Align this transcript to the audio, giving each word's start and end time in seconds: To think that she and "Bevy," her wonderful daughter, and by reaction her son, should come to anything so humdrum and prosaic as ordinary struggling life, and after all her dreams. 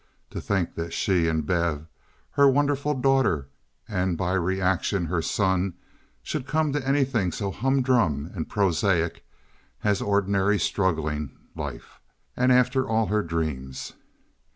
To 0.31 0.41
think 0.41 0.73
that 0.73 0.93
she 0.93 1.27
and 1.27 1.45
"Bevy," 1.45 1.85
her 2.31 2.49
wonderful 2.49 2.95
daughter, 2.95 3.49
and 3.87 4.17
by 4.17 4.33
reaction 4.33 5.05
her 5.05 5.21
son, 5.21 5.75
should 6.23 6.47
come 6.47 6.73
to 6.73 6.83
anything 6.83 7.31
so 7.31 7.51
humdrum 7.51 8.31
and 8.33 8.49
prosaic 8.49 9.23
as 9.83 10.01
ordinary 10.01 10.57
struggling 10.57 11.37
life, 11.55 11.99
and 12.35 12.51
after 12.51 12.83
all 12.87 13.05
her 13.13 13.21
dreams. 13.21 13.93